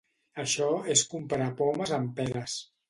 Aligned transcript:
Això 0.43 0.69
és 0.95 1.05
comparar 1.13 1.51
pomes 1.61 1.97
amb 2.01 2.13
peres. 2.23 2.63